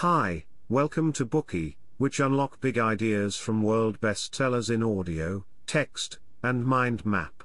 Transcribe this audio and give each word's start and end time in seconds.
Hi, 0.00 0.46
welcome 0.70 1.12
to 1.12 1.26
Bookey, 1.26 1.76
which 1.98 2.20
unlock 2.20 2.58
big 2.62 2.78
ideas 2.78 3.36
from 3.36 3.62
world 3.62 4.00
bestsellers 4.00 4.70
in 4.70 4.82
audio, 4.82 5.44
text, 5.66 6.18
and 6.42 6.64
mind 6.64 7.04
map. 7.04 7.44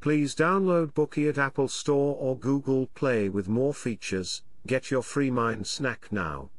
Please 0.00 0.34
download 0.34 0.92
Bookey 0.92 1.28
at 1.28 1.38
Apple 1.38 1.68
Store 1.68 2.16
or 2.18 2.36
Google 2.36 2.88
Play 2.96 3.28
with 3.28 3.48
more 3.48 3.72
features. 3.72 4.42
Get 4.66 4.90
your 4.90 5.02
free 5.02 5.30
mind 5.30 5.68
snack 5.68 6.08
now. 6.10 6.50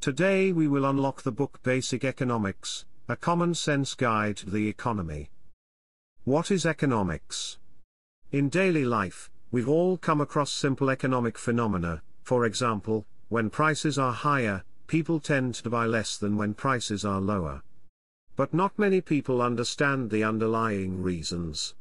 Today 0.00 0.52
we 0.52 0.68
will 0.68 0.84
unlock 0.84 1.22
the 1.22 1.32
book 1.32 1.60
Basic 1.64 2.04
Economics, 2.04 2.84
a 3.08 3.16
common 3.16 3.54
sense 3.54 3.94
guide 3.94 4.36
to 4.36 4.50
the 4.50 4.68
economy. 4.68 5.30
What 6.22 6.52
is 6.52 6.64
economics? 6.64 7.58
In 8.30 8.50
daily 8.50 8.84
life, 8.84 9.32
we've 9.50 9.68
all 9.68 9.96
come 9.96 10.20
across 10.20 10.52
simple 10.52 10.90
economic 10.90 11.38
phenomena, 11.38 12.02
for 12.22 12.46
example, 12.46 13.04
when 13.34 13.50
prices 13.50 13.98
are 13.98 14.12
higher, 14.12 14.62
people 14.86 15.18
tend 15.18 15.56
to 15.56 15.68
buy 15.68 15.84
less 15.84 16.16
than 16.16 16.36
when 16.36 16.54
prices 16.54 17.04
are 17.04 17.20
lower. 17.20 17.64
But 18.36 18.54
not 18.54 18.78
many 18.78 19.00
people 19.00 19.42
understand 19.42 20.10
the 20.10 20.22
underlying 20.22 21.02
reasons. 21.02 21.74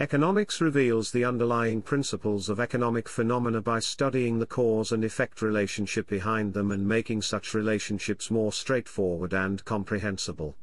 Economics 0.00 0.60
reveals 0.60 1.12
the 1.12 1.24
underlying 1.24 1.80
principles 1.80 2.48
of 2.48 2.58
economic 2.58 3.08
phenomena 3.08 3.60
by 3.60 3.78
studying 3.78 4.40
the 4.40 4.46
cause 4.46 4.90
and 4.90 5.04
effect 5.04 5.42
relationship 5.42 6.08
behind 6.08 6.54
them 6.54 6.72
and 6.72 6.88
making 6.88 7.22
such 7.22 7.54
relationships 7.54 8.28
more 8.28 8.52
straightforward 8.52 9.32
and 9.32 9.64
comprehensible. 9.64 10.56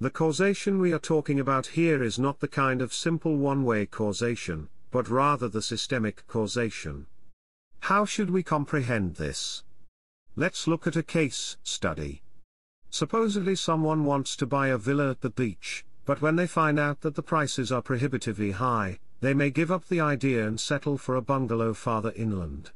The 0.00 0.08
causation 0.08 0.80
we 0.80 0.94
are 0.94 0.98
talking 0.98 1.38
about 1.38 1.66
here 1.66 2.02
is 2.02 2.18
not 2.18 2.40
the 2.40 2.48
kind 2.48 2.80
of 2.80 2.94
simple 2.94 3.36
one-way 3.36 3.84
causation, 3.84 4.70
but 4.90 5.10
rather 5.10 5.46
the 5.46 5.60
systemic 5.60 6.26
causation. 6.26 7.04
How 7.86 8.04
should 8.04 8.30
we 8.30 8.42
comprehend 8.42 9.14
this? 9.14 9.62
Let's 10.34 10.66
look 10.66 10.88
at 10.88 10.96
a 10.96 11.04
case 11.04 11.56
study. 11.62 12.20
Supposedly 12.90 13.54
someone 13.54 14.04
wants 14.04 14.34
to 14.38 14.44
buy 14.44 14.66
a 14.70 14.76
villa 14.76 15.12
at 15.12 15.20
the 15.20 15.30
beach, 15.30 15.84
but 16.04 16.20
when 16.20 16.34
they 16.34 16.48
find 16.48 16.80
out 16.80 17.02
that 17.02 17.14
the 17.14 17.22
prices 17.22 17.70
are 17.70 17.82
prohibitively 17.82 18.50
high, 18.50 18.98
they 19.20 19.34
may 19.34 19.50
give 19.50 19.70
up 19.70 19.86
the 19.86 20.00
idea 20.00 20.48
and 20.48 20.58
settle 20.58 20.98
for 20.98 21.14
a 21.14 21.22
bungalow 21.22 21.72
farther 21.74 22.12
inland. 22.16 22.72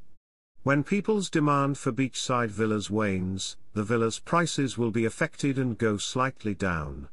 When 0.63 0.85
people's 0.85 1.29
demand 1.29 1.77
for 1.77 1.91
beachside 1.91 2.51
villas 2.51 2.89
wanes, 2.89 3.57
the 3.73 3.83
villa's 3.83 4.21
prices 4.21 4.79
will 4.79 4.93
be 4.93 5.07
affected 5.07 5.59
and 5.59 5.77
go 5.77 5.97
slightly 5.97 6.55
down. 6.55 7.09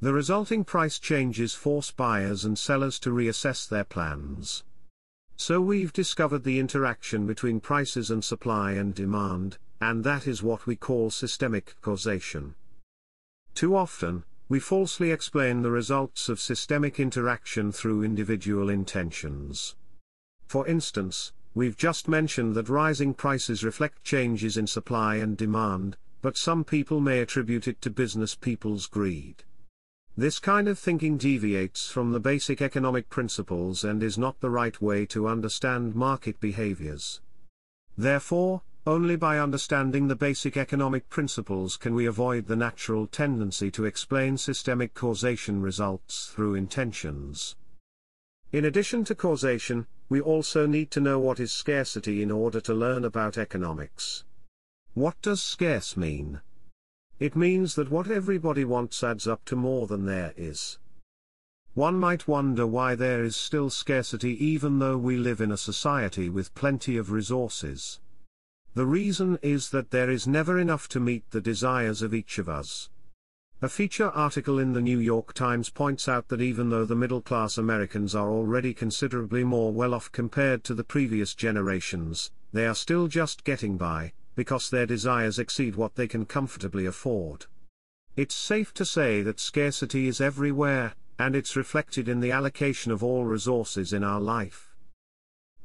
The 0.00 0.14
resulting 0.14 0.64
price 0.64 0.98
changes 0.98 1.52
force 1.52 1.90
buyers 1.90 2.46
and 2.46 2.58
sellers 2.58 2.98
to 3.00 3.10
reassess 3.10 3.68
their 3.68 3.84
plans. 3.84 4.64
So 5.40 5.60
we've 5.60 5.92
discovered 5.92 6.42
the 6.42 6.58
interaction 6.58 7.24
between 7.24 7.60
prices 7.60 8.10
and 8.10 8.24
supply 8.24 8.72
and 8.72 8.92
demand, 8.92 9.56
and 9.80 10.02
that 10.02 10.26
is 10.26 10.42
what 10.42 10.66
we 10.66 10.74
call 10.74 11.10
systemic 11.10 11.76
causation. 11.80 12.56
Too 13.54 13.76
often, 13.76 14.24
we 14.48 14.58
falsely 14.58 15.12
explain 15.12 15.62
the 15.62 15.70
results 15.70 16.28
of 16.28 16.40
systemic 16.40 16.98
interaction 16.98 17.70
through 17.70 18.02
individual 18.02 18.68
intentions. 18.68 19.76
For 20.48 20.66
instance, 20.66 21.32
we've 21.54 21.76
just 21.76 22.08
mentioned 22.08 22.56
that 22.56 22.68
rising 22.68 23.14
prices 23.14 23.62
reflect 23.62 24.02
changes 24.02 24.56
in 24.56 24.66
supply 24.66 25.16
and 25.16 25.36
demand, 25.36 25.96
but 26.20 26.36
some 26.36 26.64
people 26.64 26.98
may 27.00 27.20
attribute 27.20 27.68
it 27.68 27.80
to 27.82 27.90
business 27.90 28.34
people's 28.34 28.88
greed. 28.88 29.44
This 30.18 30.40
kind 30.40 30.66
of 30.66 30.80
thinking 30.80 31.16
deviates 31.16 31.88
from 31.88 32.10
the 32.10 32.18
basic 32.18 32.60
economic 32.60 33.08
principles 33.08 33.84
and 33.84 34.02
is 34.02 34.18
not 34.18 34.40
the 34.40 34.50
right 34.50 34.82
way 34.82 35.06
to 35.06 35.28
understand 35.28 35.94
market 35.94 36.40
behaviors. 36.40 37.20
Therefore, 37.96 38.62
only 38.84 39.14
by 39.14 39.38
understanding 39.38 40.08
the 40.08 40.16
basic 40.16 40.56
economic 40.56 41.08
principles 41.08 41.76
can 41.76 41.94
we 41.94 42.04
avoid 42.04 42.48
the 42.48 42.56
natural 42.56 43.06
tendency 43.06 43.70
to 43.70 43.84
explain 43.84 44.36
systemic 44.36 44.92
causation 44.92 45.62
results 45.62 46.32
through 46.34 46.56
intentions. 46.56 47.54
In 48.50 48.64
addition 48.64 49.04
to 49.04 49.14
causation, 49.14 49.86
we 50.08 50.20
also 50.20 50.66
need 50.66 50.90
to 50.90 51.00
know 51.00 51.20
what 51.20 51.38
is 51.38 51.52
scarcity 51.52 52.24
in 52.24 52.32
order 52.32 52.60
to 52.62 52.74
learn 52.74 53.04
about 53.04 53.38
economics. 53.38 54.24
What 54.94 55.14
does 55.22 55.40
scarce 55.40 55.96
mean? 55.96 56.40
It 57.18 57.34
means 57.34 57.74
that 57.74 57.90
what 57.90 58.08
everybody 58.08 58.64
wants 58.64 59.02
adds 59.02 59.26
up 59.26 59.44
to 59.46 59.56
more 59.56 59.86
than 59.86 60.06
there 60.06 60.32
is. 60.36 60.78
One 61.74 61.98
might 61.98 62.28
wonder 62.28 62.66
why 62.66 62.94
there 62.94 63.24
is 63.24 63.36
still 63.36 63.70
scarcity 63.70 64.32
even 64.44 64.78
though 64.78 64.96
we 64.96 65.16
live 65.16 65.40
in 65.40 65.52
a 65.52 65.56
society 65.56 66.28
with 66.28 66.54
plenty 66.54 66.96
of 66.96 67.10
resources. 67.10 68.00
The 68.74 68.86
reason 68.86 69.38
is 69.42 69.70
that 69.70 69.90
there 69.90 70.10
is 70.10 70.28
never 70.28 70.58
enough 70.58 70.88
to 70.90 71.00
meet 71.00 71.28
the 71.30 71.40
desires 71.40 72.02
of 72.02 72.14
each 72.14 72.38
of 72.38 72.48
us. 72.48 72.88
A 73.60 73.68
feature 73.68 74.10
article 74.10 74.60
in 74.60 74.72
the 74.72 74.80
New 74.80 75.00
York 75.00 75.32
Times 75.34 75.68
points 75.68 76.08
out 76.08 76.28
that 76.28 76.40
even 76.40 76.70
though 76.70 76.84
the 76.84 76.94
middle 76.94 77.20
class 77.20 77.58
Americans 77.58 78.14
are 78.14 78.30
already 78.30 78.72
considerably 78.72 79.42
more 79.42 79.72
well 79.72 79.94
off 79.94 80.12
compared 80.12 80.62
to 80.64 80.74
the 80.74 80.84
previous 80.84 81.34
generations, 81.34 82.30
they 82.52 82.66
are 82.66 82.74
still 82.76 83.08
just 83.08 83.42
getting 83.42 83.76
by, 83.76 84.12
because 84.38 84.70
their 84.70 84.86
desires 84.86 85.40
exceed 85.40 85.74
what 85.74 85.96
they 85.96 86.06
can 86.06 86.24
comfortably 86.24 86.86
afford. 86.86 87.46
It's 88.14 88.36
safe 88.36 88.72
to 88.74 88.84
say 88.84 89.20
that 89.22 89.40
scarcity 89.40 90.06
is 90.06 90.20
everywhere, 90.20 90.94
and 91.18 91.34
it's 91.34 91.56
reflected 91.56 92.08
in 92.08 92.20
the 92.20 92.30
allocation 92.30 92.92
of 92.92 93.02
all 93.02 93.24
resources 93.24 93.92
in 93.92 94.04
our 94.04 94.20
life. 94.20 94.76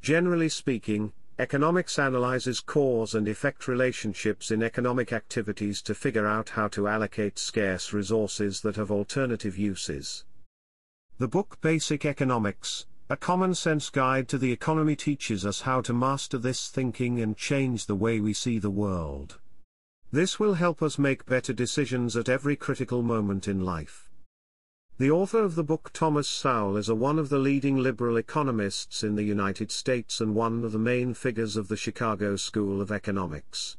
Generally 0.02 0.50
speaking, 0.50 1.14
Economics 1.38 2.00
analyzes 2.00 2.62
cause 2.62 3.14
and 3.14 3.28
effect 3.28 3.68
relationships 3.68 4.50
in 4.50 4.64
economic 4.64 5.14
activities 5.14 5.80
to 5.84 5.94
figure 5.94 6.26
out 6.26 6.50
how 6.50 6.68
to 6.68 6.88
allocate 6.88 7.38
scarce 7.38 7.94
resources 7.94 8.62
that 8.62 8.76
have 8.76 8.90
alternative 8.90 9.56
uses. 9.56 10.26
The 11.20 11.28
book 11.28 11.62
Basic 11.62 12.06
Economics, 12.06 12.88
a 13.14 13.16
common 13.16 13.54
sense 13.54 13.92
guide 13.92 14.28
to 14.28 14.40
the 14.40 14.52
economy 14.52 14.96
teaches 14.96 15.46
us 15.46 15.62
how 15.62 15.80
to 15.80 15.94
master 15.94 16.36
this 16.36 16.68
thinking 16.68 17.22
and 17.22 17.38
change 17.38 17.86
the 17.86 17.94
way 17.94 18.20
we 18.20 18.34
see 18.34 18.58
the 18.58 18.72
world. 18.72 19.38
This 20.12 20.40
will 20.40 20.56
help 20.56 20.82
us 20.82 20.98
make 20.98 21.28
better 21.28 21.54
decisions 21.54 22.18
at 22.18 22.28
every 22.28 22.56
critical 22.56 23.04
moment 23.04 23.48
in 23.48 23.64
life. 23.64 24.10
The 24.98 25.12
author 25.12 25.44
of 25.44 25.54
the 25.54 25.64
book 25.64 25.92
Thomas 25.94 26.28
Sowell 26.28 26.76
is 26.76 26.90
a 26.90 26.96
one 26.96 27.20
of 27.20 27.30
the 27.30 27.38
leading 27.38 27.78
liberal 27.78 28.18
economists 28.18 29.04
in 29.04 29.14
the 29.14 29.22
United 29.22 29.70
States 29.70 30.20
and 30.20 30.34
one 30.34 30.64
of 30.64 30.72
the 30.72 30.80
main 30.80 31.14
figures 31.14 31.56
of 31.56 31.68
the 31.68 31.78
Chicago 31.78 32.36
School 32.36 32.82
of 32.82 32.92
Economics. 32.92 33.78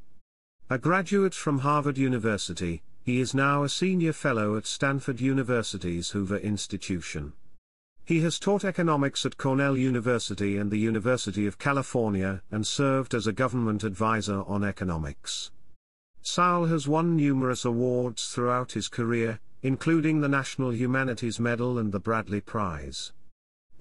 A 0.70 0.78
graduate 0.78 1.34
from 1.34 1.58
Harvard 1.58 1.98
University, 1.98 2.84
he 3.02 3.18
is 3.18 3.34
now 3.34 3.64
a 3.64 3.68
senior 3.68 4.12
fellow 4.12 4.56
at 4.56 4.64
Stanford 4.64 5.20
University's 5.20 6.10
Hoover 6.10 6.38
Institution. 6.38 7.32
He 8.06 8.20
has 8.20 8.38
taught 8.38 8.64
economics 8.64 9.24
at 9.24 9.38
Cornell 9.38 9.78
University 9.78 10.58
and 10.58 10.70
the 10.70 10.78
University 10.78 11.46
of 11.46 11.58
California 11.58 12.42
and 12.50 12.66
served 12.66 13.14
as 13.14 13.26
a 13.26 13.32
government 13.32 13.82
advisor 13.82 14.42
on 14.42 14.62
economics. 14.62 15.50
Sowell 16.20 16.66
has 16.66 16.86
won 16.86 17.16
numerous 17.16 17.64
awards 17.64 18.28
throughout 18.28 18.72
his 18.72 18.88
career, 18.88 19.40
including 19.62 20.20
the 20.20 20.28
National 20.28 20.74
Humanities 20.74 21.40
Medal 21.40 21.78
and 21.78 21.92
the 21.92 22.00
Bradley 22.00 22.42
Prize. 22.42 23.12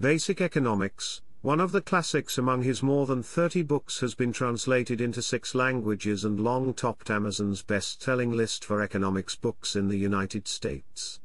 Basic 0.00 0.40
Economics, 0.40 1.20
one 1.42 1.60
of 1.60 1.72
the 1.72 1.82
classics 1.82 2.38
among 2.38 2.62
his 2.62 2.82
more 2.82 3.04
than 3.04 3.22
30 3.22 3.62
books 3.64 4.00
has 4.00 4.14
been 4.14 4.32
translated 4.32 5.02
into 5.02 5.20
six 5.20 5.54
languages 5.54 6.24
and 6.24 6.40
long 6.40 6.72
topped 6.72 7.10
Amazon's 7.10 7.62
best-selling 7.62 8.32
list 8.32 8.64
for 8.64 8.80
economics 8.80 9.36
books 9.36 9.76
in 9.76 9.88
the 9.88 9.98
United 9.98 10.48
States. 10.48 11.20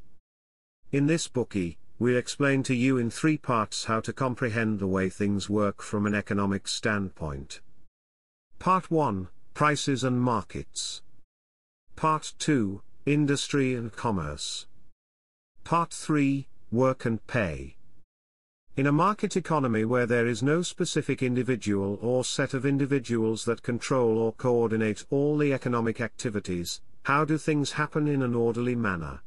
In 0.91 1.07
this 1.07 1.29
Bookey, 1.29 1.77
we 1.99 2.15
explain 2.15 2.63
to 2.63 2.73
you 2.73 2.97
in 2.97 3.09
three 3.09 3.37
parts 3.37 3.83
how 3.83 3.99
to 3.99 4.13
comprehend 4.13 4.79
the 4.79 4.87
way 4.87 5.09
things 5.09 5.49
work 5.49 5.81
from 5.81 6.05
an 6.05 6.15
economic 6.15 6.65
standpoint. 6.65 7.59
Part 8.57 8.89
1, 8.89 9.27
Prices 9.53 10.05
and 10.05 10.21
Markets. 10.21 11.01
Part 11.97 12.33
2, 12.39 12.81
Industry 13.05 13.75
and 13.75 13.91
Commerce. 13.91 14.65
Part 15.65 15.91
3 15.91 16.47
Work 16.71 17.03
and 17.03 17.25
Pay. 17.27 17.75
In 18.77 18.87
a 18.87 18.93
market 18.93 19.35
economy 19.35 19.83
where 19.83 20.05
there 20.05 20.25
is 20.25 20.41
no 20.41 20.61
specific 20.61 21.21
individual 21.21 21.99
or 22.01 22.23
set 22.23 22.53
of 22.53 22.65
individuals 22.65 23.43
that 23.43 23.61
control 23.61 24.17
or 24.17 24.31
coordinate 24.31 25.03
all 25.09 25.37
the 25.37 25.51
economic 25.51 25.99
activities, 25.99 26.79
how 27.03 27.25
do 27.25 27.37
things 27.37 27.73
happen 27.73 28.07
in 28.07 28.21
an 28.21 28.35
orderly 28.35 28.75
manner? 28.75 29.19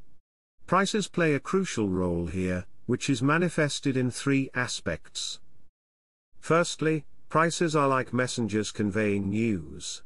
Prices 0.72 1.06
play 1.06 1.34
a 1.34 1.38
crucial 1.38 1.90
role 1.90 2.28
here, 2.28 2.64
which 2.86 3.10
is 3.10 3.22
manifested 3.22 3.94
in 3.94 4.10
three 4.10 4.48
aspects. 4.54 5.38
Firstly, 6.40 7.04
prices 7.28 7.76
are 7.76 7.88
like 7.88 8.14
messengers 8.14 8.70
conveying 8.70 9.28
news. 9.28 10.02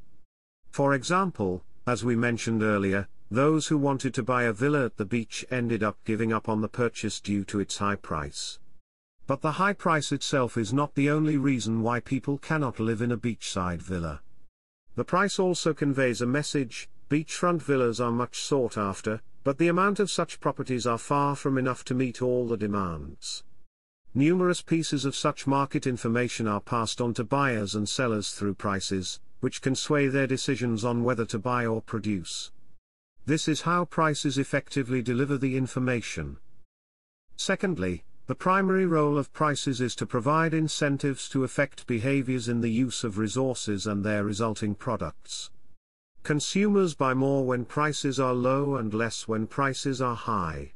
For 0.72 0.92
example, 0.92 1.62
as 1.86 2.04
we 2.04 2.16
mentioned 2.16 2.64
earlier, 2.64 3.06
those 3.30 3.68
who 3.68 3.78
wanted 3.78 4.12
to 4.14 4.24
buy 4.24 4.42
a 4.42 4.52
villa 4.52 4.86
at 4.86 4.96
the 4.96 5.04
beach 5.04 5.44
ended 5.52 5.84
up 5.84 5.98
giving 6.04 6.32
up 6.32 6.48
on 6.48 6.62
the 6.62 6.69
purchase 6.69 7.20
due 7.20 7.44
to 7.44 7.60
its 7.60 7.78
high 7.78 7.94
price. 7.94 8.58
But 9.28 9.42
the 9.42 9.52
high 9.62 9.72
price 9.72 10.10
itself 10.10 10.56
is 10.56 10.72
not 10.72 10.96
the 10.96 11.10
only 11.10 11.36
reason 11.36 11.80
why 11.80 12.00
people 12.00 12.38
cannot 12.38 12.80
live 12.80 13.00
in 13.00 13.12
a 13.12 13.16
beachside 13.16 13.82
villa. 13.82 14.20
The 14.96 15.04
price 15.04 15.38
also 15.38 15.72
conveys 15.72 16.20
a 16.20 16.26
message 16.26 16.88
beachfront 17.08 17.62
villas 17.62 18.00
are 18.00 18.10
much 18.10 18.40
sought 18.40 18.76
after, 18.76 19.22
but 19.46 19.58
the 19.58 19.69
amount 19.69 20.00
of 20.00 20.10
such 20.10 20.40
properties 20.40 20.88
are 20.88 20.98
far 20.98 21.37
from 21.37 21.56
enough 21.56 21.84
to 21.84 21.94
meet 21.94 22.20
all 22.20 22.48
the 22.48 22.56
demands. 22.56 23.44
Numerous 24.12 24.60
pieces 24.60 25.04
of 25.04 25.14
such 25.14 25.46
market 25.46 25.87
information 25.87 26.48
are 26.48 26.60
passed 26.60 27.00
on 27.00 27.14
to 27.14 27.22
buyers 27.22 27.76
and 27.76 27.88
sellers 27.88 28.32
through 28.32 28.54
prices, 28.54 29.20
which 29.38 29.62
can 29.62 29.76
sway 29.76 30.08
their 30.08 30.26
decisions 30.26 30.84
on 30.84 31.04
whether 31.04 31.25
to 31.25 31.38
buy 31.38 31.64
or 31.64 31.81
produce. 31.81 32.50
This 33.25 33.46
is 33.46 33.60
how 33.60 33.84
prices 33.84 34.37
effectively 34.37 35.00
deliver 35.00 35.38
the 35.38 35.56
information. 35.56 36.38
Secondly, 37.37 38.02
the 38.26 38.34
primary 38.34 38.84
role 38.84 39.16
of 39.16 39.32
prices 39.32 39.81
is 39.81 39.94
to 39.94 40.06
provide 40.06 40.54
incentives 40.54 41.28
to 41.28 41.44
affect 41.44 41.87
behaviors 41.87 42.48
in 42.48 42.62
the 42.62 42.72
use 42.72 43.04
of 43.04 43.16
resources 43.16 43.87
and 43.87 44.02
their 44.02 44.25
resulting 44.25 44.75
products. 44.75 45.52
Consumers 46.26 46.93
buy 46.96 47.14
more 47.14 47.46
when 47.46 47.64
prices 47.64 48.19
are 48.19 48.34
low 48.34 48.75
and 48.75 48.93
less 48.93 49.28
when 49.28 49.46
prices 49.46 50.02
are 50.02 50.17
high. 50.17 50.73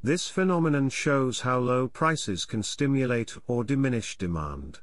This 0.00 0.28
phenomenon 0.28 0.90
shows 0.90 1.40
how 1.40 1.58
low 1.58 1.88
prices 1.88 2.44
can 2.44 2.62
stimulate 2.62 3.36
or 3.48 3.64
diminish 3.64 4.16
demand. 4.16 4.78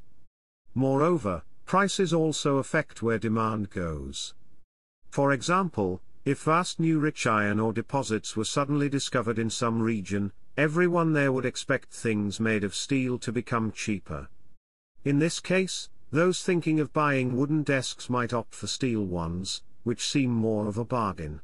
Moreover, 0.76 1.44
prices 1.66 2.12
also 2.12 2.58
affect 2.58 3.02
where 3.02 3.18
demand 3.18 3.70
goes. 3.70 4.34
For 5.10 5.32
example, 5.32 6.02
if 6.26 6.44
vast 6.44 6.82
new 6.82 7.00
rich 7.00 7.26
iron 7.26 7.62
ore 7.62 7.72
deposits 7.72 8.36
were 8.36 8.44
suddenly 8.44 8.90
discovered 8.90 9.40
in 9.40 9.50
some 9.50 9.82
region, 9.82 10.34
everyone 10.58 11.14
there 11.14 11.32
would 11.32 11.46
expect 11.46 11.94
things 11.94 12.42
made 12.42 12.66
of 12.66 12.76
steel 12.76 13.18
to 13.20 13.32
become 13.32 13.72
cheaper. 13.72 14.28
In 15.06 15.20
this 15.20 15.40
case, 15.40 15.88
those 16.12 16.44
thinking 16.44 16.82
of 16.82 16.92
buying 16.92 17.38
wooden 17.38 17.64
desks 17.64 18.10
might 18.10 18.34
opt 18.34 18.54
for 18.54 18.68
steel 18.68 19.06
ones, 19.06 19.62
which 19.84 20.08
seem 20.08 20.32
more 20.32 20.68
of 20.68 20.78
a 20.78 20.86
bargain. 20.86 21.42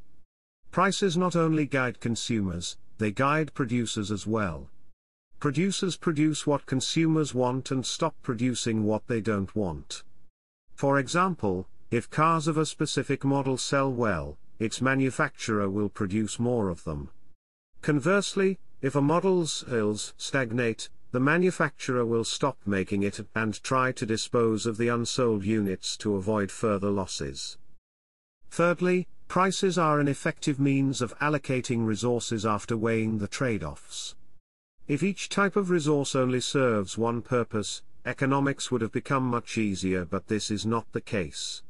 Prices 0.71 1.17
not 1.17 1.35
only 1.35 1.65
guide 1.65 1.99
consumers, 1.99 2.77
they 2.97 3.11
guide 3.11 3.53
producers 3.53 4.11
as 4.11 4.27
well. 4.27 4.69
Producers 5.39 5.95
produce 5.95 6.45
what 6.45 6.65
consumers 6.65 7.33
want 7.33 7.71
and 7.71 7.85
stop 7.85 8.15
producing 8.21 8.83
what 8.83 9.07
they 9.07 9.21
don't 9.21 9.55
want. 9.55 10.03
For 10.75 10.99
example, 10.99 11.67
if 11.91 12.09
cars 12.09 12.47
of 12.47 12.57
a 12.57 12.65
specific 12.65 13.23
model 13.23 13.57
sell 13.57 13.91
well, 13.91 14.37
its 14.59 14.81
manufacturer 14.81 15.69
will 15.69 15.89
produce 15.89 16.39
more 16.39 16.69
of 16.69 16.83
them. 16.83 17.09
Conversely, 17.81 18.59
if 18.81 18.95
a 18.95 19.01
model's 19.01 19.63
sales 19.67 20.13
stagnate, 20.17 20.89
the 21.11 21.19
manufacturer 21.19 22.05
will 22.05 22.23
stop 22.23 22.57
making 22.65 23.03
it 23.03 23.19
and 23.33 23.63
try 23.63 23.91
to 23.93 24.05
dispose 24.05 24.65
of 24.65 24.77
the 24.77 24.89
unsold 24.89 25.43
units 25.43 25.97
to 25.97 26.15
avoid 26.15 26.51
further 26.51 26.91
losses. 26.91 27.57
Thirdly, 28.49 29.07
Prices 29.29 29.77
are 29.77 29.99
an 29.99 30.07
effective 30.07 30.59
means 30.59 31.03
of 31.03 31.15
allocating 31.19 31.85
resources 31.85 32.47
after 32.47 32.75
weighing 32.75 33.19
the 33.19 33.27
trade-offs. 33.27 34.15
If 34.87 35.03
each 35.03 35.29
type 35.29 35.55
of 35.55 35.69
resource 35.69 36.15
only 36.15 36.41
serves 36.41 36.97
one 36.97 37.21
purpose, 37.21 37.83
economics 38.07 38.71
would 38.71 38.81
have 38.81 38.91
become 38.91 39.21
much 39.21 39.59
easier 39.59 40.03
but 40.03 40.29
this 40.29 40.49
is 40.49 40.65
not 40.65 40.91
the 40.93 40.99
case. 40.99 41.61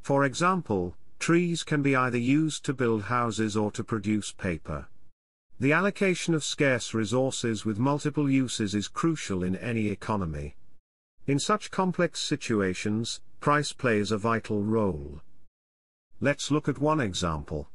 For 0.00 0.24
example, 0.24 0.96
trees 1.18 1.62
can 1.62 1.82
be 1.82 1.94
either 1.94 2.16
used 2.16 2.64
to 2.64 2.72
build 2.72 3.02
houses 3.02 3.58
or 3.58 3.70
to 3.72 3.84
produce 3.84 4.32
paper. 4.32 4.86
The 5.60 5.74
allocation 5.74 6.32
of 6.32 6.44
scarce 6.44 6.94
resources 6.94 7.66
with 7.66 7.78
multiple 7.78 8.30
uses 8.30 8.74
is 8.74 8.88
crucial 8.88 9.42
in 9.42 9.54
any 9.56 9.88
economy. 9.88 10.56
In 11.26 11.38
such 11.38 11.70
complex 11.70 12.20
situations, 12.20 13.20
price 13.38 13.74
plays 13.74 14.10
a 14.10 14.16
vital 14.16 14.62
role. 14.62 15.20
Let's 16.20 16.50
look 16.50 16.68
at 16.68 16.78
one 16.78 17.00
example. 17.00 17.68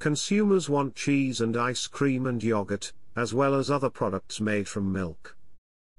Consumers 0.00 0.68
want 0.68 0.96
cheese 0.96 1.40
and 1.40 1.56
ice 1.56 1.86
cream 1.86 2.26
and 2.26 2.42
yogurt, 2.42 2.92
as 3.14 3.32
well 3.32 3.54
as 3.54 3.70
other 3.70 3.90
products 3.90 4.40
made 4.40 4.68
from 4.68 4.92
milk. 4.92 5.36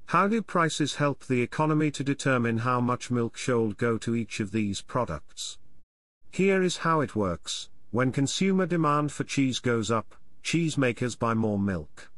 How 0.08 0.28
do 0.28 0.42
prices 0.42 0.96
help 0.96 1.26
the 1.26 1.42
economy 1.42 1.92
to 1.92 2.04
determine 2.04 2.60
how 2.60 2.82
much 2.82 3.12
milk 3.12 3.38
should 3.38 3.78
go 3.78 3.98
to 4.00 4.16
each 4.16 4.40
of 4.40 4.52
these 4.52 4.82
products? 4.82 5.58
Here 6.32 6.62
is 6.62 6.78
how 6.78 7.02
it 7.02 7.16
works. 7.16 7.70
When 7.92 8.12
consumer 8.12 8.66
demand 8.66 9.12
for 9.12 9.24
cheese 9.24 9.60
goes 9.60 9.90
up, 9.90 10.16
cheesemakers 10.44 11.18
buy 11.18 11.34
more 11.34 11.60
milk. 11.60 12.12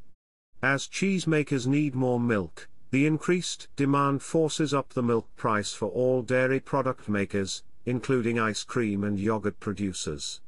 As 0.63 0.87
cheesemakers 0.87 1.67
need 1.67 1.93
more 1.93 2.19
milk, 2.19 2.67
the 2.91 3.05
increased 3.05 3.67
demand 3.75 4.21
forces 4.21 4.73
up 4.73 4.89
the 4.89 5.03
milk 5.03 5.27
price 5.35 5.73
for 5.73 5.89
all 5.89 6.21
dairy 6.21 6.59
product 6.59 7.07
makers, 7.07 7.63
including 7.85 8.39
ice 8.39 8.63
cream 8.63 9.03
and 9.03 9.19
yogurt 9.19 9.59
producers. 9.59 10.41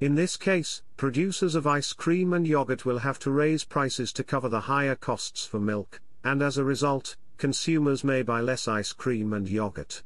In 0.00 0.14
this 0.14 0.36
case, 0.36 0.82
producers 0.96 1.54
of 1.54 1.66
ice 1.66 1.92
cream 1.92 2.32
and 2.32 2.46
yogurt 2.46 2.84
will 2.84 3.00
have 3.00 3.18
to 3.20 3.30
raise 3.30 3.64
prices 3.64 4.12
to 4.14 4.24
cover 4.24 4.48
the 4.48 4.60
higher 4.60 4.94
costs 4.94 5.44
for 5.44 5.60
milk, 5.60 6.00
and 6.24 6.42
as 6.42 6.56
a 6.56 6.64
result, 6.64 7.16
consumers 7.36 8.02
may 8.02 8.22
buy 8.22 8.40
less 8.40 8.66
ice 8.66 8.92
cream 8.92 9.32
and 9.32 9.48
yogurt. 9.48 10.02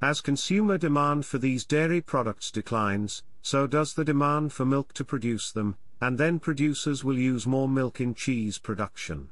As 0.00 0.20
consumer 0.20 0.78
demand 0.78 1.24
for 1.24 1.38
these 1.38 1.64
dairy 1.64 2.00
products 2.00 2.50
declines, 2.50 3.22
so 3.42 3.66
does 3.66 3.94
the 3.94 4.04
demand 4.04 4.52
for 4.52 4.64
milk 4.64 4.92
to 4.94 5.04
produce 5.04 5.50
them, 5.50 5.76
and 6.00 6.18
then 6.18 6.38
producers 6.38 7.02
will 7.02 7.18
use 7.18 7.46
more 7.46 7.68
milk 7.68 8.00
in 8.00 8.14
cheese 8.14 8.58
production. 8.58 9.30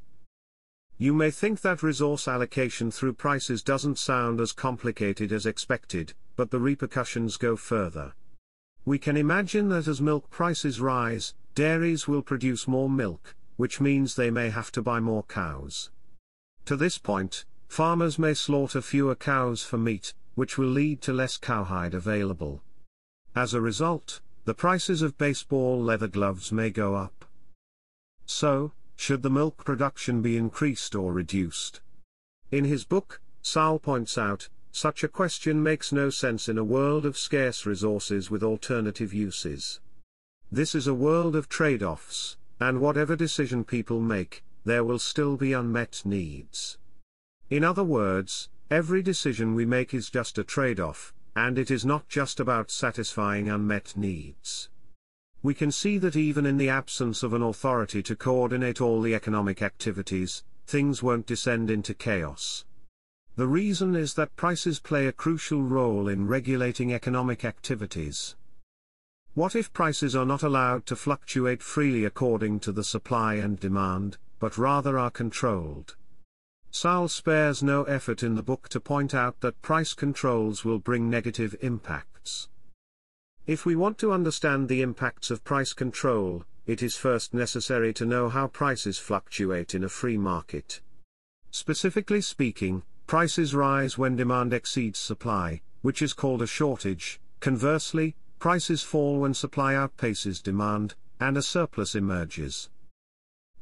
You 0.96 1.12
may 1.12 1.30
think 1.30 1.60
that 1.60 1.82
resource 1.82 2.26
allocation 2.26 2.90
through 2.90 3.14
prices 3.14 3.62
doesn't 3.62 3.98
sound 3.98 4.40
as 4.40 4.52
complicated 4.52 5.32
as 5.32 5.44
expected, 5.44 6.14
but 6.36 6.50
the 6.50 6.58
repercussions 6.58 7.36
go 7.36 7.56
further. 7.56 8.14
We 8.84 8.98
can 8.98 9.16
imagine 9.16 9.68
that 9.70 9.88
as 9.88 10.00
milk 10.00 10.30
prices 10.30 10.80
rise, 10.80 11.34
dairies 11.54 12.06
will 12.06 12.22
produce 12.22 12.68
more 12.68 12.90
milk, 12.90 13.34
which 13.56 13.80
means 13.80 14.14
they 14.14 14.30
may 14.30 14.50
have 14.50 14.70
to 14.72 14.82
buy 14.82 15.00
more 15.00 15.22
cows. 15.22 15.90
To 16.66 16.76
this 16.76 16.98
point, 16.98 17.44
farmers 17.68 18.18
may 18.18 18.34
slaughter 18.34 18.82
fewer 18.82 19.14
cows 19.14 19.62
for 19.62 19.78
meat, 19.78 20.14
which 20.34 20.58
will 20.58 20.68
lead 20.68 21.00
to 21.02 21.12
less 21.12 21.36
cowhide 21.36 21.94
available. 21.94 22.62
As 23.34 23.54
a 23.54 23.60
result, 23.60 24.20
the 24.44 24.54
prices 24.54 25.02
of 25.02 25.16
baseball 25.16 25.82
leather 25.82 26.08
gloves 26.08 26.52
may 26.52 26.70
go 26.70 26.94
up. 26.94 27.24
So, 28.26 28.72
should 28.96 29.22
the 29.22 29.30
milk 29.30 29.64
production 29.64 30.22
be 30.22 30.36
increased 30.36 30.94
or 30.94 31.12
reduced? 31.12 31.80
In 32.50 32.64
his 32.64 32.84
book, 32.84 33.20
Sowell 33.42 33.78
points 33.78 34.16
out, 34.16 34.48
such 34.74 35.04
a 35.04 35.08
question 35.08 35.62
makes 35.62 35.92
no 35.92 36.10
sense 36.10 36.48
in 36.48 36.58
a 36.58 36.64
world 36.64 37.06
of 37.06 37.16
scarce 37.16 37.64
resources 37.64 38.28
with 38.28 38.42
alternative 38.42 39.14
uses. 39.14 39.80
This 40.50 40.74
is 40.74 40.88
a 40.88 40.92
world 40.94 41.36
of 41.36 41.48
trade-offs, 41.48 42.36
and 42.58 42.80
whatever 42.80 43.14
decision 43.14 43.62
people 43.62 44.00
make, 44.00 44.42
there 44.64 44.82
will 44.82 44.98
still 44.98 45.36
be 45.36 45.52
unmet 45.52 46.02
needs. 46.04 46.76
In 47.50 47.62
other 47.62 47.84
words, 47.84 48.48
every 48.68 49.00
decision 49.00 49.54
we 49.54 49.64
make 49.64 49.94
is 49.94 50.10
just 50.10 50.38
a 50.38 50.44
trade-off, 50.44 51.14
and 51.36 51.56
it 51.56 51.70
is 51.70 51.84
not 51.84 52.08
just 52.08 52.40
about 52.40 52.72
satisfying 52.72 53.48
unmet 53.48 53.96
needs. 53.96 54.70
We 55.40 55.54
can 55.54 55.70
see 55.70 55.98
that 55.98 56.16
even 56.16 56.46
in 56.46 56.56
the 56.56 56.70
absence 56.70 57.22
of 57.22 57.32
an 57.32 57.42
authority 57.42 58.02
to 58.02 58.16
coordinate 58.16 58.80
all 58.80 59.00
the 59.00 59.14
economic 59.14 59.62
activities, 59.62 60.42
things 60.66 61.00
won't 61.00 61.26
descend 61.26 61.70
into 61.70 61.94
chaos. 61.94 62.64
The 63.36 63.46
reason 63.48 63.96
is 63.96 64.14
that 64.14 64.36
prices 64.36 64.78
play 64.78 65.06
a 65.06 65.12
crucial 65.12 65.62
role 65.62 66.06
in 66.06 66.28
regulating 66.28 66.94
economic 66.94 67.44
activities. 67.44 68.36
What 69.34 69.56
if 69.56 69.72
prices 69.72 70.14
are 70.14 70.24
not 70.24 70.44
allowed 70.44 70.86
to 70.86 70.94
fluctuate 70.94 71.60
freely 71.60 72.04
according 72.04 72.60
to 72.60 72.70
the 72.70 72.84
supply 72.84 73.34
and 73.34 73.58
demand, 73.58 74.18
but 74.38 74.56
rather 74.56 74.96
are 74.96 75.10
controlled? 75.10 75.96
Sowell 76.70 77.08
spares 77.08 77.60
no 77.60 77.82
effort 77.84 78.22
in 78.22 78.36
the 78.36 78.42
book 78.42 78.68
to 78.68 78.78
point 78.78 79.14
out 79.14 79.40
that 79.40 79.62
price 79.62 79.94
controls 79.94 80.64
will 80.64 80.78
bring 80.78 81.10
negative 81.10 81.56
impacts. 81.60 82.48
If 83.48 83.66
we 83.66 83.74
want 83.74 83.98
to 83.98 84.12
understand 84.12 84.68
the 84.68 84.80
impacts 84.80 85.32
of 85.32 85.42
price 85.42 85.72
control, 85.72 86.44
it 86.66 86.84
is 86.84 86.96
first 86.96 87.34
necessary 87.34 87.92
to 87.94 88.06
know 88.06 88.28
how 88.28 88.46
prices 88.46 88.98
fluctuate 88.98 89.74
in 89.74 89.82
a 89.82 89.88
free 89.88 90.16
market. 90.16 90.80
Specifically 91.50 92.20
speaking, 92.20 92.84
Prices 93.06 93.54
rise 93.54 93.98
when 93.98 94.16
demand 94.16 94.52
exceeds 94.52 94.98
supply, 94.98 95.60
which 95.82 96.00
is 96.00 96.14
called 96.14 96.42
a 96.42 96.46
shortage. 96.46 97.20
Conversely, 97.40 98.16
prices 98.38 98.82
fall 98.82 99.20
when 99.20 99.34
supply 99.34 99.74
outpaces 99.74 100.42
demand, 100.42 100.94
and 101.20 101.36
a 101.36 101.42
surplus 101.42 101.94
emerges. 101.94 102.70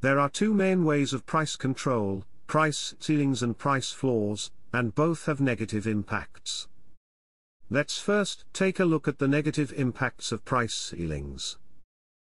There 0.00 0.18
are 0.18 0.28
two 0.28 0.54
main 0.54 0.84
ways 0.84 1.12
of 1.12 1.26
price 1.26 1.56
control, 1.56 2.24
price 2.46 2.94
ceilings 3.00 3.42
and 3.42 3.58
price 3.58 3.90
floors, 3.90 4.50
and 4.72 4.94
both 4.94 5.26
have 5.26 5.40
negative 5.40 5.86
impacts. 5.86 6.68
Let's 7.68 7.98
first 7.98 8.44
take 8.52 8.78
a 8.78 8.84
look 8.84 9.08
at 9.08 9.18
the 9.18 9.28
negative 9.28 9.72
impacts 9.76 10.30
of 10.30 10.44
price 10.44 10.74
ceilings. 10.74 11.58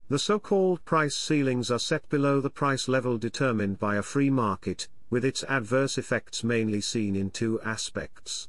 The 0.09 0.19
so-called 0.19 0.85
price 0.85 1.17
ceilings 1.17 1.71
are 1.71 1.79
set 1.79 2.09
below 2.09 2.41
the 2.41 2.51
price 2.51 2.89
level 2.89 3.19
determined 3.19 3.79
by 3.79 3.97
a 3.97 4.03
free 4.03 4.31
market, 4.31 4.89
with 5.11 5.25
its 5.25 5.45
adverse 5.45 5.99
effects 5.99 6.43
mainly 6.43 6.81
seen 6.81 7.15
in 7.15 7.31
two 7.31 7.61
aspects. 7.63 8.49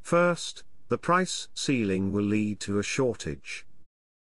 First, 0.00 0.64
the 0.88 0.98
price 0.98 1.48
ceiling 1.54 2.10
will 2.10 2.24
lead 2.24 2.58
to 2.60 2.78
a 2.78 2.82
shortage. 2.82 3.64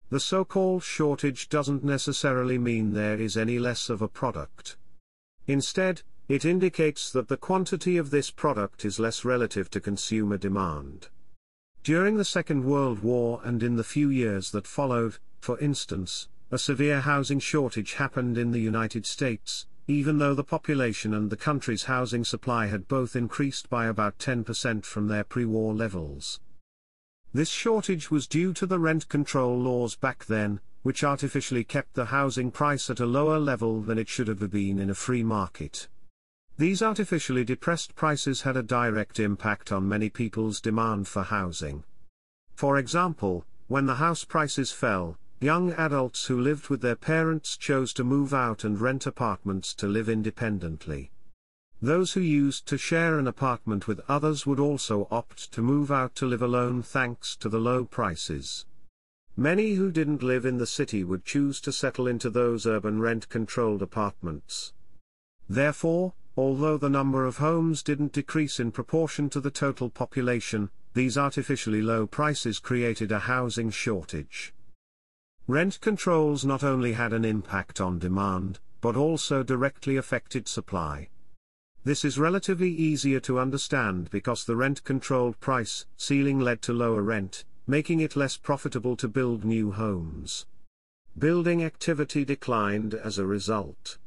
The 0.10 0.20
so-called 0.20 0.84
shortage 0.84 1.50
doesn't 1.50 1.84
necessarily 1.84 2.58
mean 2.58 2.94
there 2.94 3.20
is 3.20 3.38
any 3.38 3.60
less 3.60 3.90
of 3.90 4.02
a 4.02 4.08
product. 4.08 4.76
Instead, 5.46 6.02
it 6.28 6.46
indicates 6.46 7.12
that 7.12 7.28
the 7.28 7.38
quantity 7.38 7.98
of 7.98 8.10
this 8.10 8.30
product 8.30 8.86
is 8.86 9.00
less 9.00 9.24
relative 9.24 9.70
to 9.72 9.80
consumer 9.80 10.38
demand. 10.38 11.10
During 11.84 12.18
the 12.18 12.26
Second 12.26 12.66
World 12.66 13.00
War 13.00 13.42
and 13.44 13.64
in 13.64 13.76
the 13.78 13.84
few 13.84 14.10
years 14.10 14.52
that 14.52 14.68
followed, 14.68 15.18
for 15.40 15.60
instance, 15.60 16.28
a 16.52 16.58
severe 16.58 17.02
housing 17.02 17.40
shortage 17.40 17.94
happened 17.94 18.38
in 18.38 18.52
the 18.52 18.60
United 18.60 19.06
States, 19.06 19.66
even 19.90 20.20
though 20.20 20.36
the 20.36 20.44
population 20.44 21.16
and 21.16 21.32
the 21.32 21.36
country's 21.36 21.86
housing 21.86 22.24
supply 22.24 22.68
had 22.68 22.88
both 22.88 23.16
increased 23.16 23.68
by 23.72 23.88
about 23.88 24.16
10% 24.20 24.86
from 24.86 25.08
their 25.08 25.24
pre-war 25.24 25.74
levels. 25.74 26.40
This 27.34 27.50
shortage 27.50 28.12
was 28.12 28.28
due 28.28 28.54
to 28.54 28.68
the 28.68 28.78
rent 28.78 29.10
control 29.10 29.60
laws 29.60 29.96
back 29.96 30.26
then, 30.26 30.60
which 30.84 31.04
artificially 31.04 31.64
kept 31.64 31.96
the 31.96 32.06
housing 32.06 32.52
price 32.52 32.92
at 32.92 33.00
a 33.00 33.08
lower 33.08 33.40
level 33.40 33.82
than 33.82 33.98
it 33.98 34.08
should 34.08 34.28
have 34.28 34.52
been 34.52 34.78
in 34.78 34.92
a 34.92 34.96
free 34.96 35.24
market. 35.24 35.88
These 36.60 36.84
artificially 36.84 37.44
depressed 37.44 37.96
prices 37.96 38.44
had 38.44 38.58
a 38.58 38.62
direct 38.62 39.20
impact 39.20 39.72
on 39.72 39.90
many 39.90 40.12
people's 40.12 40.62
demand 40.62 41.08
for 41.08 41.24
housing. 41.24 41.84
For 42.54 42.78
example, 42.78 43.44
when 43.68 43.88
the 43.88 43.96
house 43.96 44.24
prices 44.24 44.72
fell, 44.72 45.18
young 45.42 45.72
adults 45.74 46.26
who 46.26 46.40
lived 46.40 46.68
with 46.68 46.82
their 46.82 46.96
parents 46.96 47.56
chose 47.56 47.94
to 47.94 48.04
move 48.04 48.34
out 48.34 48.66
and 48.66 48.82
rent 48.82 49.06
apartments 49.06 49.74
to 49.74 49.88
live 49.88 50.10
independently. 50.10 51.12
Those 51.82 52.12
who 52.12 52.20
used 52.20 52.68
to 52.68 52.78
share 52.78 53.18
an 53.18 53.26
apartment 53.28 53.88
with 53.88 54.02
others 54.10 54.46
would 54.46 54.60
also 54.60 55.08
opt 55.10 55.54
to 55.54 55.62
move 55.62 55.92
out 55.92 56.14
to 56.16 56.26
live 56.26 56.42
alone 56.42 56.84
thanks 56.84 57.38
to 57.38 57.48
the 57.48 57.60
low 57.60 57.86
prices. 57.86 58.66
Many 59.38 59.76
who 59.76 59.90
didn't 59.90 60.22
live 60.22 60.46
in 60.46 60.58
the 60.58 60.68
city 60.68 61.06
would 61.06 61.24
choose 61.24 61.62
to 61.62 61.72
settle 61.72 62.06
into 62.06 62.30
those 62.30 62.66
urban 62.66 63.00
rent-controlled 63.00 63.82
apartments. 63.82 64.74
Therefore, 65.48 66.14
although 66.36 66.78
the 66.78 66.90
number 66.90 67.26
of 67.26 67.38
homes 67.38 67.82
didn't 67.82 68.12
decrease 68.12 68.60
in 68.60 68.74
proportion 68.74 69.30
to 69.30 69.40
the 69.40 69.52
total 69.52 69.90
population, 69.90 70.70
these 70.94 71.18
artificially 71.18 71.82
low 71.82 72.06
prices 72.06 72.60
created 72.60 73.14
a 73.14 73.20
housing 73.20 73.70
shortage. 73.70 74.54
Rent 75.50 75.82
controls 75.82 76.46
not 76.46 76.64
only 76.64 76.94
had 76.94 77.12
an 77.12 77.26
impact 77.26 77.82
on 77.82 77.98
demand, 77.98 78.60
but 78.82 78.96
also 78.96 79.42
directly 79.42 79.98
affected 79.98 80.48
supply. 80.48 81.10
This 81.84 82.06
is 82.06 82.20
relatively 82.20 82.70
easier 82.70 83.20
to 83.22 83.40
understand 83.40 84.12
because 84.12 84.46
the 84.46 84.56
rent-controlled 84.56 85.40
price 85.40 85.88
ceiling 85.98 86.40
led 86.40 86.62
to 86.62 86.74
lower 86.74 87.02
rent, 87.02 87.46
making 87.66 88.00
it 88.00 88.16
less 88.16 88.38
profitable 88.38 88.96
to 88.98 89.08
build 89.08 89.44
new 89.44 89.72
homes. 89.72 90.46
Building 91.18 91.64
activity 91.64 92.24
declined 92.24 92.94
as 92.94 93.18
a 93.18 93.26
result. 93.26 93.98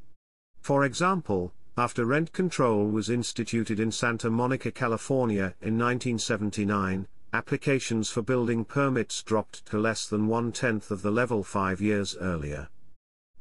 For 0.60 0.84
example, 0.84 1.52
after 1.76 2.04
rent 2.04 2.32
control 2.32 2.86
was 2.86 3.10
instituted 3.10 3.80
in 3.80 3.90
Santa 3.90 4.30
Monica, 4.30 4.70
California 4.70 5.56
in 5.60 5.76
1979, 5.76 7.08
applications 7.32 8.10
for 8.10 8.22
building 8.22 8.64
permits 8.64 9.22
dropped 9.22 9.64
to 9.66 9.78
less 9.78 10.06
than 10.06 10.26
one-tenth 10.26 10.90
of 10.90 11.02
the 11.02 11.10
level 11.10 11.42
five 11.42 11.80
years 11.80 12.16
earlier. 12.20 12.68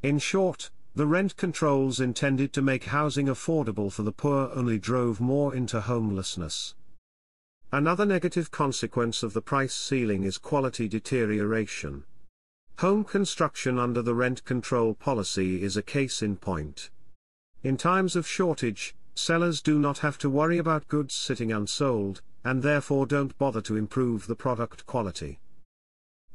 In 0.01 0.17
short, 0.17 0.71
the 0.95 1.07
rent 1.07 1.38
controls 1.38 2.00
intended 2.00 2.51
to 2.53 2.62
make 2.62 2.86
housing 2.86 3.27
affordable 3.27 3.91
for 3.91 4.03
the 4.03 4.12
poor 4.12 4.50
only 4.53 4.77
drove 4.77 5.21
more 5.21 5.55
into 5.55 5.81
homelessness. 5.81 6.75
Another 7.71 8.05
negative 8.05 8.51
consequence 8.51 9.24
of 9.24 9.33
the 9.33 9.41
price 9.41 9.74
ceiling 9.74 10.24
is 10.24 10.38
quality 10.38 10.89
deterioration. 10.89 12.03
Home 12.79 13.03
construction 13.03 13.77
under 13.77 14.01
the 14.01 14.15
rent 14.15 14.43
control 14.43 14.93
policy 14.93 15.63
is 15.63 15.77
a 15.77 15.83
case 15.83 16.21
in 16.21 16.36
point. 16.36 16.89
In 17.63 17.77
times 17.77 18.15
of 18.15 18.27
shortage, 18.27 18.95
sellers 19.15 19.62
do 19.62 19.77
not 19.77 20.00
have 20.00 20.17
to 20.17 20.29
worry 20.29 20.57
about 20.57 20.88
goods 20.88 21.13
sitting 21.13 21.51
unsold, 21.51 22.21
and 22.43 22.63
therefore 22.63 23.05
don't 23.05 23.38
bother 23.38 23.62
to 23.62 23.77
improve 23.77 24.27
the 24.27 24.36
product 24.36 24.86
quality. 24.86 25.39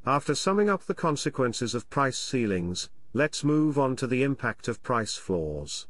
After 0.04 0.34
summing 0.34 0.70
up 0.70 0.84
the 0.84 0.94
consequences 0.94 1.74
of 1.74 1.90
price 1.90 2.18
ceilings, 2.18 2.88
Let's 3.16 3.42
move 3.42 3.78
on 3.78 3.96
to 3.96 4.06
the 4.06 4.22
impact 4.22 4.68
of 4.68 4.82
price 4.82 5.16
floors. 5.16 5.86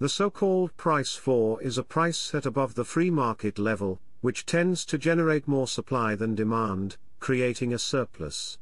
The 0.00 0.08
so-called 0.08 0.76
price 0.76 1.14
floor 1.14 1.62
is 1.62 1.78
a 1.78 1.84
price 1.84 2.18
set 2.18 2.46
above 2.46 2.74
the 2.74 2.84
free 2.84 3.10
market 3.10 3.60
level, 3.60 4.00
which 4.22 4.44
tends 4.44 4.84
to 4.86 4.98
generate 4.98 5.46
more 5.46 5.68
supply 5.68 6.16
than 6.16 6.34
demand, 6.34 6.96
creating 7.20 7.72
a 7.72 7.78
surplus. 7.78 8.58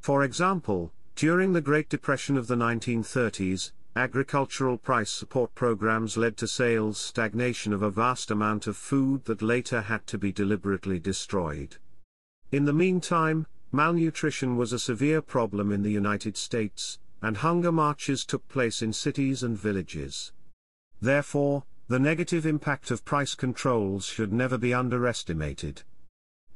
For 0.00 0.24
example, 0.24 0.92
during 1.14 1.52
the 1.52 1.60
Great 1.60 1.88
Depression 1.88 2.36
of 2.36 2.48
the 2.48 2.56
1930s, 2.56 3.70
agricultural 3.96 4.78
price 4.78 5.10
support 5.10 5.52
programs 5.54 6.16
led 6.16 6.36
to 6.36 6.46
sales 6.46 6.96
stagnation 6.96 7.72
of 7.72 7.82
a 7.82 7.90
vast 7.90 8.30
amount 8.30 8.66
of 8.68 8.76
food 8.76 9.24
that 9.24 9.42
later 9.42 9.80
had 9.80 10.06
to 10.06 10.16
be 10.16 10.30
deliberately 10.30 10.98
destroyed. 11.00 11.76
In 12.52 12.66
the 12.66 12.72
meantime, 12.72 13.46
malnutrition 13.72 14.56
was 14.56 14.72
a 14.72 14.78
severe 14.78 15.20
problem 15.20 15.72
in 15.72 15.82
the 15.82 15.90
United 15.90 16.36
States, 16.36 16.98
and 17.20 17.38
hunger 17.38 17.72
marches 17.72 18.24
took 18.24 18.46
place 18.48 18.80
in 18.80 18.92
cities 18.92 19.42
and 19.42 19.58
villages. 19.58 20.32
Therefore, 21.00 21.64
the 21.88 21.98
negative 21.98 22.46
impact 22.46 22.92
of 22.92 23.04
price 23.04 23.34
controls 23.34 24.04
should 24.04 24.32
never 24.32 24.56
be 24.56 24.72
underestimated. 24.72 25.82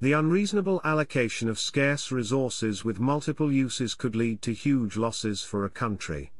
The 0.00 0.12
unreasonable 0.12 0.80
allocation 0.84 1.48
of 1.48 1.58
scarce 1.58 2.12
resources 2.12 2.84
with 2.84 3.00
multiple 3.00 3.50
uses 3.50 3.94
could 3.94 4.14
lead 4.14 4.42
to 4.42 4.52
huge 4.52 4.96
losses 4.96 5.42
for 5.42 5.64
a 5.64 5.70
country. 5.70 6.30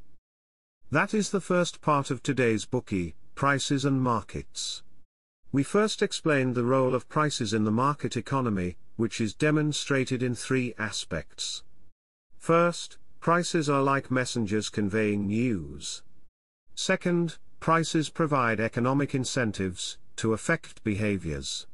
That 0.91 1.14
is 1.14 1.31
the 1.31 1.41
first 1.41 1.81
part 1.81 2.11
of 2.11 2.23
today's 2.23 2.67
Bookey, 2.67 3.14
Prices 3.35 3.85
and 3.85 4.00
Markets. 4.00 4.83
We 5.53 5.62
first 5.62 6.03
explained 6.03 6.55
the 6.55 6.64
role 6.64 6.95
of 6.95 7.09
prices 7.09 7.53
in 7.53 7.64
the 7.64 7.71
market 7.71 8.17
economy, 8.17 8.76
which 8.97 9.21
is 9.21 9.35
demonstrated 9.35 10.23
in 10.23 10.35
three 10.35 10.75
aspects. 10.79 11.62
First, 12.38 12.99
Prices 13.25 13.71
are 13.71 13.81
like 13.81 14.11
messengers 14.11 14.69
conveying 14.69 15.29
news. 15.29 16.03
Second, 16.75 17.38
prices 17.59 18.11
provide 18.11 18.61
economic 18.61 19.14
incentives 19.14 19.97
to 20.17 20.35
affect 20.35 20.85
behaviors. 20.85 21.67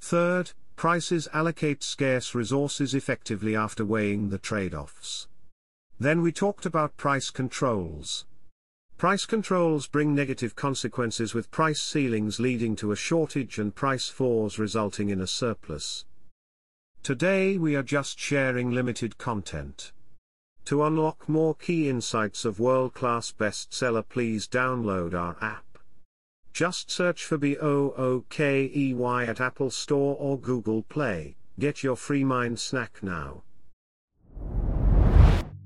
Third, 0.00 0.52
prices 0.76 1.28
allocate 1.34 1.82
scarce 1.82 2.34
resources 2.34 2.94
effectively 2.94 3.54
after 3.54 3.84
weighing 3.84 4.30
the 4.30 4.38
trade-offs. 4.38 5.28
Then 5.98 6.22
we 6.22 6.32
talked 6.32 6.64
about 6.64 6.96
price 6.96 7.28
controls. 7.28 8.24
Price 9.00 9.24
controls 9.24 9.86
bring 9.86 10.14
negative 10.14 10.54
consequences 10.54 11.32
with 11.32 11.50
price 11.50 11.80
ceilings 11.80 12.38
leading 12.38 12.76
to 12.76 12.92
a 12.92 12.96
shortage 12.96 13.58
and 13.58 13.74
price 13.74 14.10
floors 14.10 14.58
resulting 14.58 15.08
in 15.08 15.22
a 15.22 15.26
surplus. 15.26 16.04
Today 17.02 17.56
we 17.56 17.74
are 17.76 17.82
just 17.82 18.18
sharing 18.18 18.72
limited 18.72 19.16
content. 19.16 19.92
To 20.66 20.84
unlock 20.84 21.30
more 21.30 21.54
key 21.54 21.88
insights 21.88 22.44
of 22.44 22.60
world-class 22.60 23.32
bestseller 23.32 24.06
please 24.06 24.46
download 24.46 25.14
our 25.14 25.34
app. 25.40 25.78
Just 26.52 26.90
search 26.90 27.24
for 27.24 27.38
B-O-O-K-E-Y 27.38 29.24
at 29.24 29.40
Apple 29.40 29.70
Store 29.70 30.14
or 30.18 30.38
Google 30.38 30.82
Play. 30.82 31.36
Get 31.58 31.82
your 31.82 31.96
free 31.96 32.22
mind 32.22 32.60
snack 32.60 33.02
now. 33.02 33.44